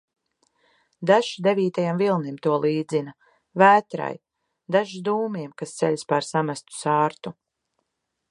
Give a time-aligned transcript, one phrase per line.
[1.09, 3.13] Dažs devītajam vilnim to līdzina,
[3.63, 4.09] vētrai,
[4.77, 7.35] dažs dūmiem, kas ceļas pār samestu sārtu.